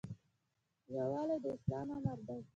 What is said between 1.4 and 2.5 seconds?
د اسلام امر دی